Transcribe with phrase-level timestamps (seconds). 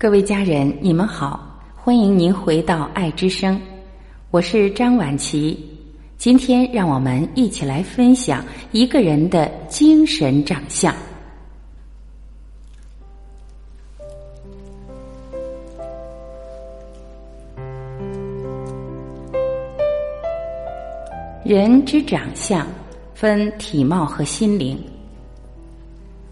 [0.00, 3.60] 各位家人，你们好，欢迎您回到爱之声，
[4.30, 5.62] 我是张婉琪。
[6.16, 8.42] 今天让我们一起来分享
[8.72, 10.94] 一个人的精神长相。
[21.44, 22.66] 人之长相
[23.12, 24.82] 分体貌和心灵，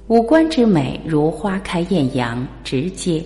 [0.07, 3.23] 五官之美如花开艳阳，直接。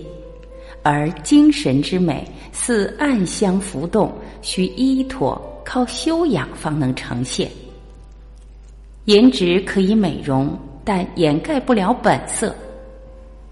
[0.83, 7.49] 而精神之美似暗香浮动，需依托靠修养方能呈现。
[9.05, 12.49] 颜值可以美容，但掩盖不了本色；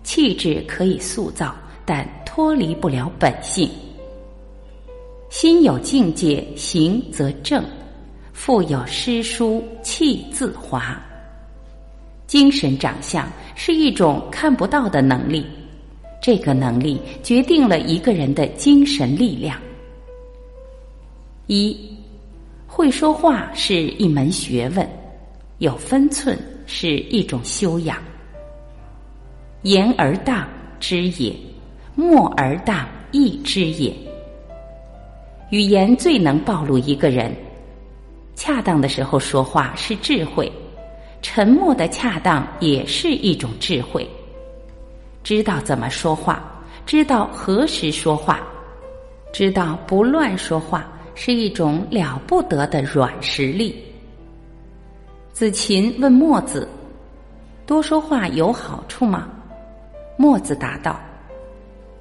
[0.03, 1.55] 气质可以塑造，
[1.86, 3.70] 但脱离不了本性。
[5.30, 7.63] 心有境界，行则正；
[8.34, 11.02] 腹有诗书，气自华。
[12.27, 13.25] 精神长相
[13.55, 15.45] 是一种看不到的能力。
[16.21, 19.59] 这个能力决定了一个人的精神力量。
[21.47, 21.75] 一，
[22.67, 24.88] 会说话是一门学问，
[25.58, 27.97] 有分寸是一种修养。
[29.64, 30.47] 言而当
[30.80, 31.36] 知也，
[31.95, 33.94] 默而当亦知也。
[35.49, 37.36] 语言最能暴露一个人。
[38.33, 40.49] 恰当的时候说话是智慧，
[41.22, 44.09] 沉默的恰当也是一种智慧。
[45.23, 46.44] 知道怎么说话，
[46.86, 48.41] 知道何时说话，
[49.31, 53.75] 知道不乱说话，是一种了不得的软实力。
[55.31, 56.67] 子禽问墨子
[57.67, 59.30] ：“多说话有好处吗？”
[60.17, 60.99] 墨子答道：“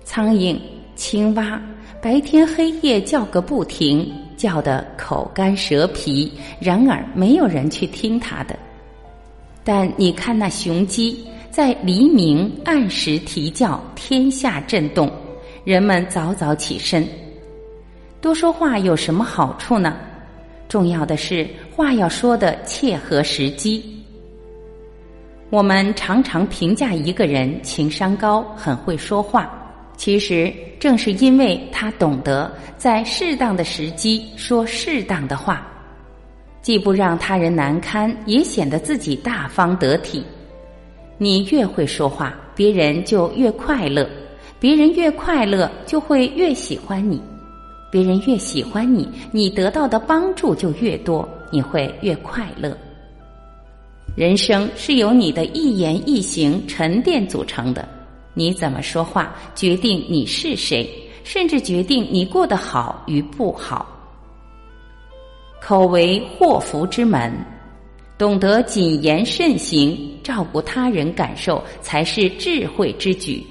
[0.03, 0.59] 苍蝇、
[0.97, 1.61] 青蛙
[2.03, 8.59] 白天黑夜叫个不停，叫得口干舌皮，然而没有人去听他的。
[9.63, 15.11] 但你看那雄鸡。”在黎明按时啼叫，天下震动，
[15.65, 17.05] 人们早早起身。
[18.21, 19.97] 多说话有什么好处呢？
[20.69, 23.85] 重要的是话要说的切合时机。
[25.51, 29.51] 我们常常评价一个人情商高，很会说话，
[29.97, 32.49] 其实正是因为他懂得
[32.79, 35.67] 在适当的时机说适当的话，
[36.63, 40.25] 既不让他人难堪，也显得自己大方得体。
[41.23, 44.07] 你越会说话，别人就越快乐；
[44.59, 47.19] 别人越快乐，就会越喜欢你；
[47.93, 52.75] 别人越喜欢你，你得到的帮助就越多，你会越快乐。
[54.17, 57.87] 人生是由你的一言一行沉淀组成的，
[58.33, 60.89] 你怎么说话，决定你是谁，
[61.23, 63.87] 甚至决定你过得好与不好。
[65.61, 67.31] 口为祸福之门。
[68.21, 73.43] 懂得谨言慎行，照顾他人感受，才是智慧之举。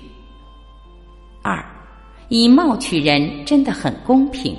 [1.41, 1.59] 二，
[2.27, 4.55] 以貌取人真的很公平。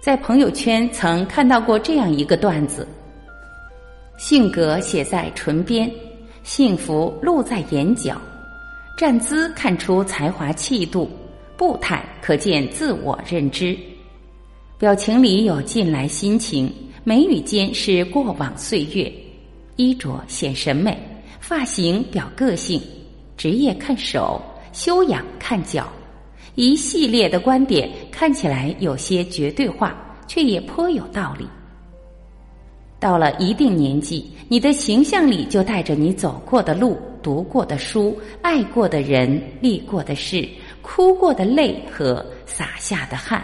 [0.00, 2.86] 在朋友圈曾看到过这样一个段子：
[4.16, 5.90] 性格写在唇边，
[6.44, 8.16] 幸福露在眼角，
[8.96, 11.10] 站姿看出才华气度，
[11.56, 13.76] 步态可见自我认知，
[14.78, 16.72] 表情里有近来心情。
[17.08, 19.10] 眉宇间是过往岁月，
[19.76, 20.94] 衣着显审美，
[21.40, 22.78] 发型表个性，
[23.34, 24.38] 职业看手，
[24.74, 25.90] 修养看脚，
[26.54, 29.96] 一系列的观点看起来有些绝对化，
[30.26, 31.48] 却也颇有道理。
[33.00, 40.46] 到了一定年纪，你的形象里就带着你走过的路、读过的书、爱过的人、历过的事、
[40.82, 43.42] 哭过的泪和洒下的汗。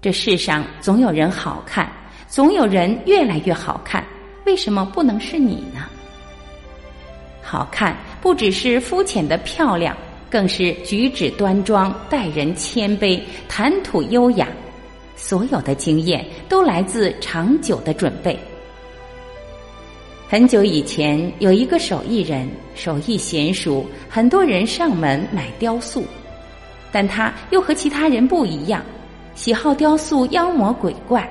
[0.00, 1.90] 这世上总有人好看。
[2.34, 4.04] 总有人越来越好看，
[4.44, 5.88] 为什么不能是你呢？
[7.40, 9.96] 好看不只是肤浅的漂亮，
[10.28, 14.48] 更是举止端庄、待人谦卑、谈吐优雅。
[15.14, 18.36] 所有的经验都来自长久的准备。
[20.28, 26.04] 很久以前，有一个手艺人，手艺娴熟，很多人上门买雕塑，
[26.90, 28.82] 但他又和其他人不一样，
[29.36, 31.30] 喜好雕塑妖魔鬼怪。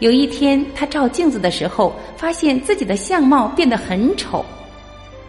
[0.00, 4.44] 有一天，他照镜子的时候，发现自己的相貌变得很丑，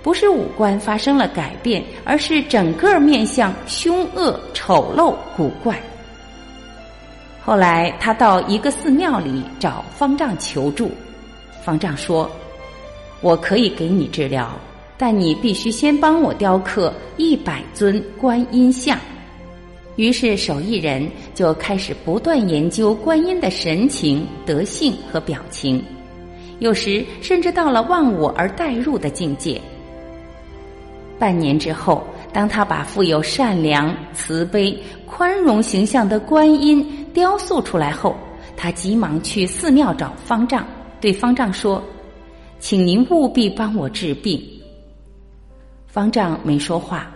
[0.03, 5.81] 不是五官发生了改变，而是整个面相凶恶、丑陋、古怪。
[7.43, 10.91] 后来，他到一个寺庙里找方丈求助，
[11.63, 12.29] 方丈说
[13.21, 14.55] ：“我可以给你治疗，
[14.97, 18.99] 但你必须先帮我雕刻一百尊观音像。”
[19.99, 21.05] 于是，手艺人
[21.35, 25.83] 就开始不断研究观音的神情、德性和表情，
[26.59, 29.59] 有时甚至到了忘我而代入的境界。
[31.19, 32.01] 半年之后，
[32.31, 34.73] 当他把富有善良、慈悲、
[35.05, 38.15] 宽容形象的观音雕塑出来后，
[38.55, 40.65] 他急忙去寺庙找方丈，
[41.01, 41.83] 对方丈说
[42.57, 44.41] ：“请您务必帮我治病。”
[45.87, 47.11] 方丈没说话，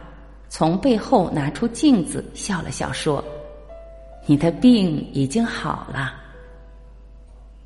[0.56, 3.26] 从背后拿出镜子，笑了笑说
[4.28, 6.14] ：“你的病已经好了。”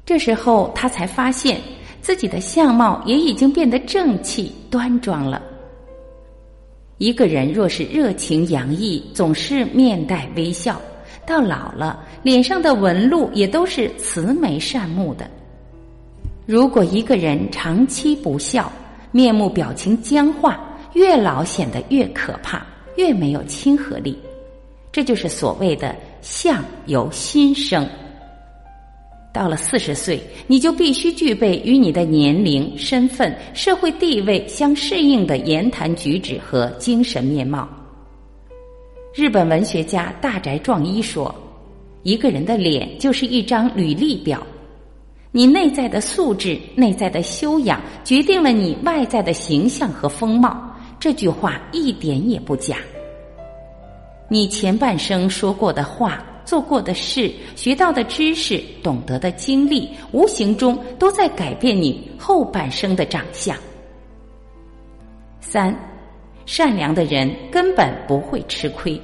[0.08, 1.60] 这时候他才发现
[2.02, 5.44] 自己的相貌也已经变得正气端庄了。
[6.98, 10.80] 一个人若是热情洋溢，总是面带微笑，
[11.26, 15.30] 到老了脸上的纹路也都是慈眉善目的。
[16.46, 18.72] 如果一个人长期不笑，
[19.12, 20.58] 面目表情僵化，
[20.94, 22.66] 越老显得越可怕，
[22.98, 24.18] 越没有亲和力。
[24.92, 27.88] 这就是所谓的“相由心生”。
[29.32, 37.70] 到了四十岁，你就必须具备与你的年龄、身份、社会地位相适应的言谈举止和精神面貌。
[39.14, 41.34] 日本文学家大宅壮一说
[42.02, 44.42] ：“一个人的脸就是一张履历表，
[45.32, 50.64] 你内在的素质、内在的修养，决定了你外在的形象和风貌。”
[51.00, 52.78] 这句话一点也不假。
[54.30, 56.24] 你前半生说过的话。
[56.48, 63.54] 做过的事、学到的知识、懂得的经历，无形中都在改变你后半生的长相。
[65.42, 65.78] 三，
[66.46, 68.98] 善良的人根本不会吃亏。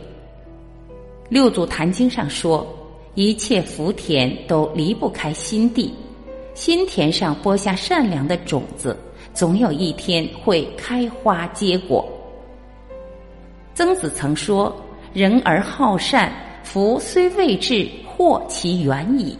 [1.27, 2.65] 六祖坛经上说
[3.13, 5.93] ：“一切福田都离不开心地，
[6.53, 8.97] 心田上播下善良的种子，
[9.33, 12.07] 总有一天会开花结果。”
[13.75, 14.75] 曾子曾说
[15.13, 16.31] ：“人而好善。”
[16.63, 19.37] 福虽未至，祸其远矣。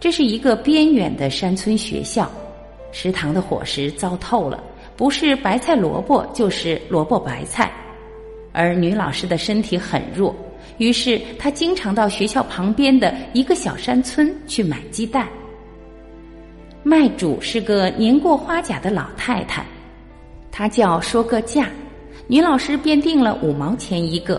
[0.00, 2.30] 这是一个边远的山村学校，
[2.92, 4.64] 食堂的伙食糟透了，
[4.96, 7.70] 不是白菜萝卜就是萝卜白菜。
[8.52, 10.34] 而女老师的身体很弱，
[10.78, 15.28] 于是她经常到学校旁边的一个小山村去买鸡蛋。
[16.86, 19.64] 卖主是个年过花甲的老太太，
[20.52, 21.70] 她叫说个价，
[22.26, 24.38] 女老师便定了五毛钱一个。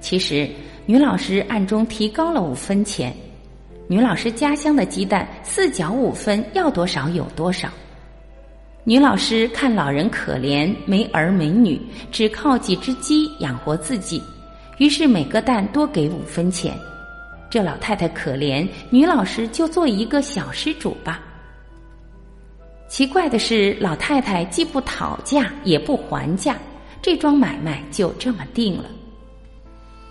[0.00, 0.48] 其实，
[0.86, 3.14] 女老师暗中提高了五分钱。
[3.86, 7.68] 女老师家乡的鸡蛋四角五分，要多少有多少。
[8.82, 11.78] 女老师看老人可怜，没儿没女，
[12.10, 14.22] 只靠几只鸡养活自己，
[14.78, 16.74] 于是每个蛋多给五分钱。
[17.50, 21.20] 这老太太可怜，女老师就做一个小施主吧。
[22.90, 26.56] 奇怪的是，老太太既不讨价，也不还价，
[27.00, 28.86] 这桩买卖就这么定了。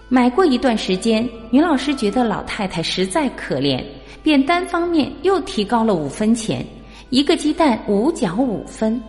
[0.07, 3.83] 买过一段时间，女老师觉得老太太实在可怜，
[4.23, 6.65] 便单方面又提高了五分钱，
[7.09, 8.99] 一个鸡蛋五角五分。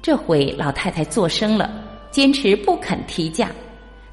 [0.00, 1.68] 这回老太太作声了，
[2.12, 3.50] 坚持不肯提价，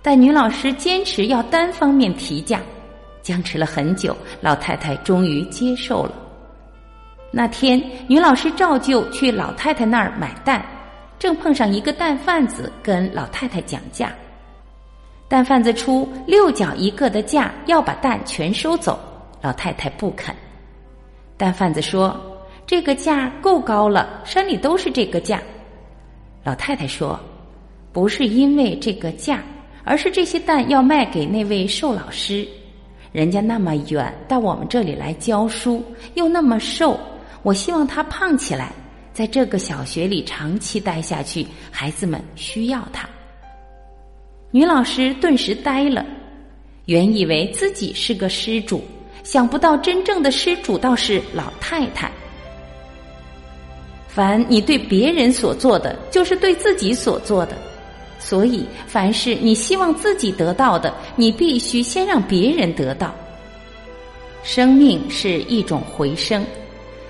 [0.01, 2.59] 但女老师坚持要单方面提价，
[3.21, 6.13] 僵持了很久，老太太终于接受了。
[7.31, 10.65] 那天，女老师照旧去老太太那儿买蛋，
[11.19, 14.11] 正碰上一个蛋贩子跟老太太讲价。
[15.27, 18.99] 蛋贩子出六角一个的价，要把蛋全收走。
[19.41, 20.35] 老太太不肯。
[21.37, 22.19] 蛋贩子说
[22.65, 25.39] ：“这个价够高了，山里都是这个价。”
[26.43, 27.17] 老太太说
[27.93, 29.41] ：“不是因为这个价，
[29.83, 32.45] 而是这些蛋要卖给那位瘦老师。
[33.11, 35.83] 人家那么远到我们这里来教书，
[36.15, 36.99] 又那么瘦，
[37.43, 38.73] 我希望他胖起来，
[39.13, 43.07] 在这个小学里长期待下去，孩子们需要他。”
[44.51, 46.05] 女老师顿时呆了，
[46.85, 48.83] 原以为自己是个施主，
[49.23, 52.11] 想不到真正的施主倒是老太太。
[54.07, 57.55] 凡你对别人所做的，就是对自己所做的，
[58.17, 63.13] 所以凡是你希望自己得到的，你必须先让别人得到。
[64.41, 66.43] 生命是一种回声，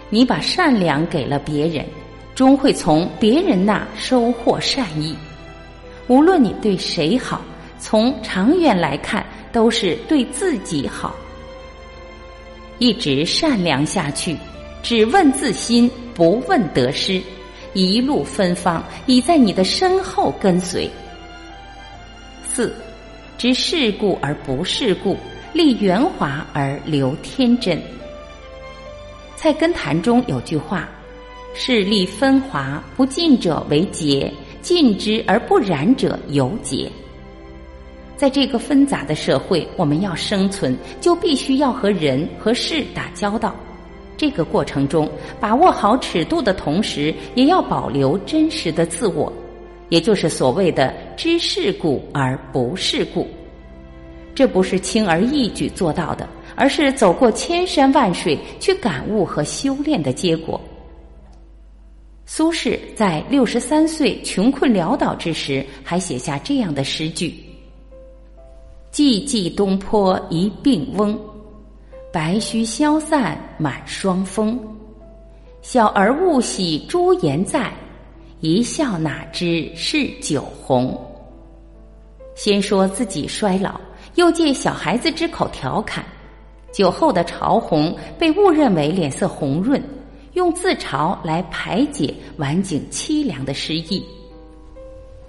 [0.09, 1.85] 你把善良给了别人，
[2.33, 5.15] 终会从别人那收获善意。
[6.07, 7.41] 无论你对谁好，
[7.77, 11.15] 从长远来看都是对自己好。
[12.79, 14.35] 一直善良下去，
[14.81, 17.21] 只问自心，不问得失，
[17.73, 20.89] 一路芬芳已在你的身后跟随。
[22.51, 22.73] 四，
[23.37, 25.15] 知世故而不世故，
[25.53, 27.79] 立圆滑而留天真。
[29.41, 30.85] 菜根谭中有句话
[31.55, 34.29] ：“势利分华，不进者为竭。”
[34.61, 36.91] 尽之而不染者犹洁。
[38.17, 43.55] 在这个纷杂的社会，我们要生存，就必须要和人和事打交道。
[44.17, 49.31] 这个过程中，把握好尺度的同时，也要保留真实的自我，
[49.87, 53.25] 也就是所谓的知世故而不世故。
[54.35, 56.27] 这不是轻而易举做到的，
[56.59, 60.59] 而是走过千山万水去感悟和修炼的结果。
[62.25, 67.33] 苏轼在六十三岁穷困潦倒之时，还写下这样的诗句
[68.91, 71.17] ：“寂寂东坡一病翁，
[72.11, 74.59] 白须消散满霜风。
[75.61, 77.71] 小儿误喜朱颜在，
[78.41, 80.95] 一笑哪知是酒红。”
[82.35, 83.79] 先说自己衰老。
[84.15, 86.03] 又借小孩子之口调侃，
[86.71, 89.81] 酒后的潮红被误认为脸色红润，
[90.33, 94.03] 用自嘲来排解晚景凄凉的失意。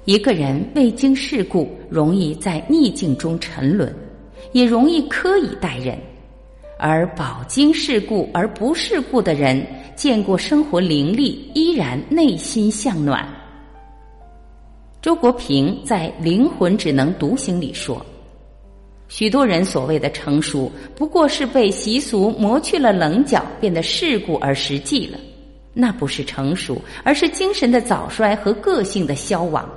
[0.04, 3.94] 一个人未经世故，容易在逆境中沉沦，
[4.52, 5.96] 也容易苛以待人；
[6.78, 13.28] 而饱经世故而不世故的人，见过生活凌厉，依然内心向暖。
[15.02, 18.04] 周国平在《灵魂只能独行》里说。
[19.10, 25.18] 许多人所谓的成熟，不过是被习俗磨去了棱角，变得世故而实际了。
[25.74, 29.68] 那不是成熟，而是精神的早衰和个性的消亡。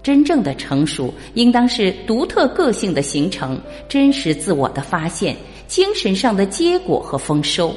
[0.00, 7.74] 真正的成熟，应当是独特个性的形成，真实自我的发现，精神上的结果和丰收。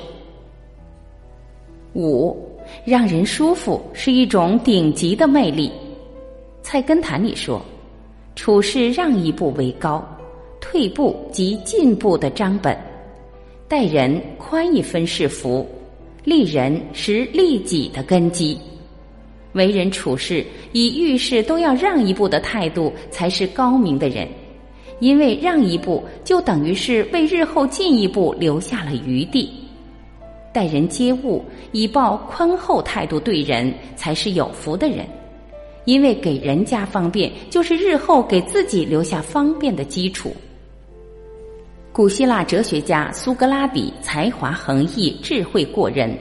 [1.96, 2.38] 五，
[2.86, 5.72] 让人舒服是一种顶级的魅力。
[6.62, 7.60] 菜根谭里说
[8.36, 10.08] ：“处事让一步为高。”
[10.64, 12.76] 退步即进步的章本，
[13.68, 15.68] 待人宽一分是福，
[16.24, 18.58] 利人是利己的根基。
[19.52, 24.26] 为人处事以遇事都要让一步的态度，才是高明的人。
[25.00, 29.52] 因为让一步，就等于是为日后进一步留下了余地。
[30.54, 31.44] 待人接物
[31.74, 35.06] 以抱宽厚态度对人，才是有福的人。
[35.84, 40.34] 因为给人家方便，就是日后给自己留下方便的基础。
[41.94, 46.12] 古希腊哲学家苏格拉底才华横溢，智慧过人。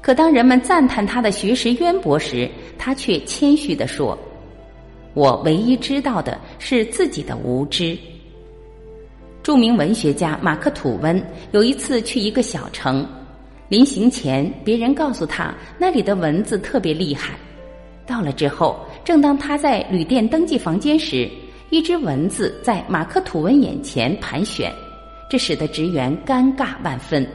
[0.00, 2.48] 可当人们赞叹他的学识渊博时，
[2.78, 4.16] 他却谦虚地说
[5.14, 7.98] ：“我唯一知道的是自己的无知。”
[9.42, 11.20] 著名文学家马克吐温
[11.50, 13.04] 有一次去一个小城，
[13.68, 17.34] 临行前，别人告诉他那里的蚊子特别厉害。
[18.06, 21.28] 到了之后，正当他在旅店登记房间时，
[21.70, 24.72] 一只蚊子在马克吐温眼前盘旋。
[25.28, 27.26] 这使得职员尴尬万分，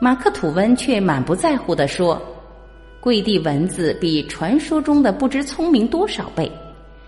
[0.00, 2.18] 马克吐温却满不在乎地说
[2.98, 6.50] ：“跪地蚊子比传说中的不知聪明多少倍，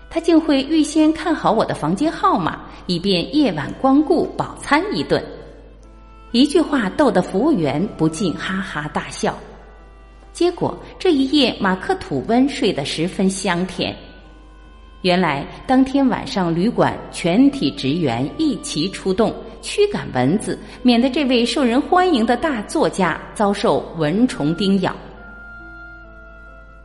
[0.07, 5.23] 他竟会预先看好我的房间号码，以便夜晚光顾饱餐一顿。”
[6.31, 9.35] 一句话逗得服务员不禁哈哈大笑。
[10.31, 13.93] 结果这一夜，马克吐温睡得十分香甜。
[15.01, 19.33] 原来当天晚上，旅馆全体职员一齐出动。
[19.61, 24.95] 驱赶蚊子，免得这位受人欢迎的大作家遭受蚊虫叮咬。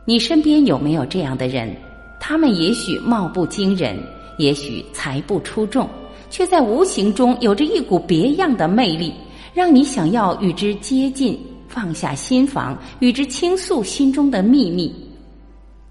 [0.05, 1.75] 你身边有没有这样的人？
[2.19, 3.97] 他们也许貌不惊人，
[4.37, 5.87] 也许才不出众，
[6.29, 9.13] 却在无形中有着一股别样的魅力，
[9.53, 14.93] 让你想要与之接近，放下心房，与之倾诉心中的秘密。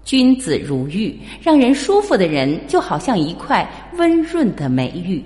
[0.03, 5.23] 君子如玉，让人舒服的人，就好像一块温润的美玉。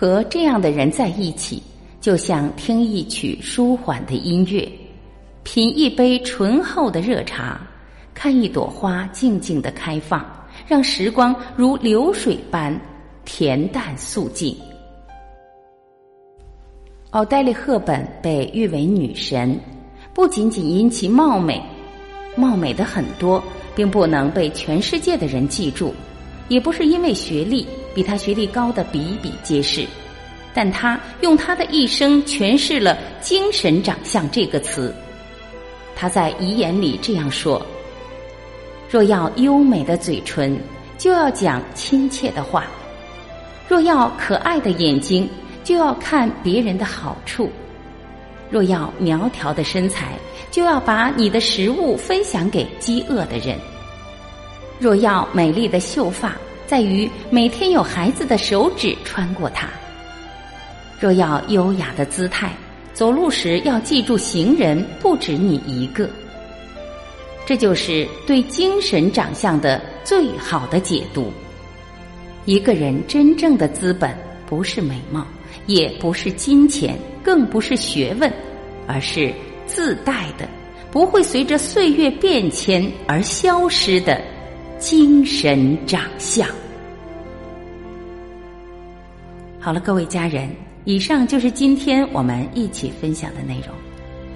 [0.00, 1.60] 和这样的人在一起，
[2.00, 4.64] 就像听一曲舒缓的音乐，
[5.42, 7.60] 品一杯醇厚的热茶，
[8.14, 10.24] 看一朵花静静的开放，
[10.68, 12.80] 让时光如流水般
[13.26, 14.56] 恬淡素静。
[17.10, 19.58] 奥黛丽·赫本被誉为女神，
[20.14, 21.60] 不仅仅因其貌美，
[22.36, 23.42] 貌美的很多，
[23.74, 25.92] 并不能被全世界的人记住。
[26.48, 29.86] 也不是因为学历比他学历高的比比皆是，
[30.54, 34.94] 但他用他的一生诠释了“精神长相”这个词。
[35.94, 37.64] 他在遗言里这样说
[38.88, 40.58] ：“若要优美的嘴唇，
[40.96, 42.62] 就要讲亲切的话；
[43.68, 45.28] 若要可爱的眼睛，
[45.62, 47.48] 就要看别人的好处；
[48.48, 50.14] 若要苗条的身材，
[50.50, 53.58] 就要把你的食物分享给饥饿的人。”
[54.80, 59.66] 若要美丽的秀发，在于每天有孩子的手指穿过它；
[61.00, 62.52] 若要优雅的姿态，
[62.92, 66.08] 走路时要记住行人不止你一个。
[67.44, 71.32] 这就是对精神长相的最好的解读。
[72.44, 74.16] 一个人真正的资本，
[74.46, 75.26] 不是美貌，
[75.66, 78.32] 也不是金钱，更不是学问，
[78.86, 79.34] 而是
[79.66, 80.48] 自带的，
[80.92, 84.20] 不会随着岁月变迁而消失的。
[84.78, 86.48] 精神长相。
[89.58, 90.48] 好了，各位家人，
[90.84, 93.74] 以上就是今天我们一起分享的内容，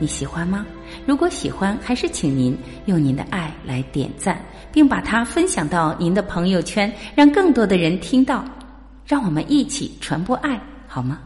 [0.01, 0.67] 你喜欢吗？
[1.07, 8.45] 如果喜欢，还是请您用您的爱来点赞，并把它分享到您的朋友圈，让更多的人听到。
[9.07, 11.21] 让我们一起传播爱，好吗？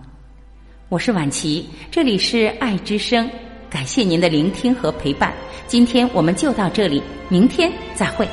[0.88, 3.28] 我是婉琪，这里是爱之声，
[3.70, 5.32] 感谢您的聆听和陪伴。
[5.66, 8.28] 今天我们就到这里，明天再会。